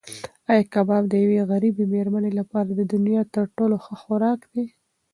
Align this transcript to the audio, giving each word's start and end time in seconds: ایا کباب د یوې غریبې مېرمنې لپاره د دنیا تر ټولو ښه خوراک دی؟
ایا 0.49 0.63
کباب 0.73 1.03
د 1.07 1.13
یوې 1.23 1.39
غریبې 1.51 1.85
مېرمنې 1.93 2.31
لپاره 2.39 2.69
د 2.73 2.81
دنیا 2.93 3.21
تر 3.33 3.45
ټولو 3.57 3.75
ښه 3.85 3.95
خوراک 4.01 4.41
دی؟ 4.53 4.65